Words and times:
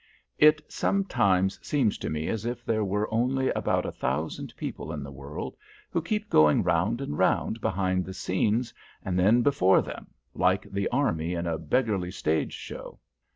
It 0.39 0.63
sometimes 0.67 1.59
seems 1.61 1.99
to 1.99 2.09
me 2.09 2.27
as 2.27 2.43
if 2.43 2.65
there 2.65 2.83
were 2.83 3.07
only 3.13 3.49
about 3.51 3.85
a 3.85 3.91
thousand 3.91 4.51
people 4.57 4.91
in 4.91 5.03
the 5.03 5.11
world, 5.11 5.55
who 5.91 6.01
keep 6.01 6.27
going 6.27 6.63
round 6.63 7.01
and 7.01 7.15
round 7.19 7.61
behind 7.61 8.03
the 8.05 8.13
scenes 8.15 8.73
and 9.05 9.19
then 9.19 9.43
before 9.43 9.83
them, 9.83 10.07
like 10.33 10.63
the 10.71 10.87
"army" 10.87 11.35
in 11.35 11.45
a 11.45 11.59
beggarly 11.59 12.09
stage 12.09 12.53
show. 12.53 12.97